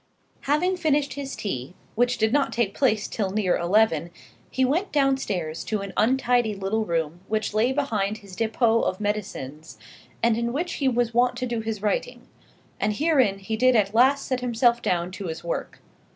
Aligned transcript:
Having 0.49 0.77
finished 0.77 1.13
his 1.13 1.35
tea, 1.35 1.75
which 1.93 2.17
did 2.17 2.33
not 2.33 2.51
take 2.51 2.73
place 2.73 3.07
till 3.07 3.29
near 3.29 3.55
eleven, 3.55 4.09
he 4.49 4.65
went 4.65 4.91
downstairs 4.91 5.63
to 5.65 5.81
an 5.81 5.93
untidy 5.95 6.55
little 6.55 6.85
room 6.85 7.19
which 7.27 7.53
lay 7.53 7.71
behind 7.71 8.17
his 8.17 8.35
depôt 8.35 8.83
of 8.83 8.99
medicines, 8.99 9.77
and 10.23 10.37
in 10.39 10.51
which 10.53 10.73
he 10.81 10.87
was 10.87 11.13
wont 11.13 11.35
to 11.37 11.45
do 11.45 11.59
his 11.61 11.83
writing; 11.83 12.27
and 12.79 12.93
herein 12.93 13.37
he 13.37 13.55
did 13.55 13.75
at 13.75 13.93
last 13.93 14.25
set 14.25 14.39
himself 14.39 14.81
down 14.81 15.11
to 15.11 15.27
his 15.27 15.43
work. 15.43 15.77